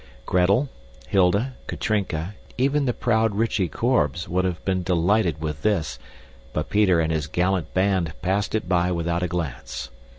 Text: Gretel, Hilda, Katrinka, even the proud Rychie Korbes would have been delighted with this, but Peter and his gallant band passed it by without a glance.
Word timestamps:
Gretel, 0.25 0.67
Hilda, 1.09 1.53
Katrinka, 1.67 2.33
even 2.57 2.85
the 2.85 2.91
proud 2.91 3.35
Rychie 3.35 3.69
Korbes 3.69 4.27
would 4.27 4.45
have 4.45 4.65
been 4.65 4.81
delighted 4.81 5.39
with 5.39 5.61
this, 5.61 5.99
but 6.53 6.71
Peter 6.71 6.99
and 6.99 7.11
his 7.11 7.27
gallant 7.27 7.71
band 7.75 8.13
passed 8.23 8.55
it 8.55 8.67
by 8.67 8.91
without 8.91 9.21
a 9.21 9.27
glance. 9.27 9.91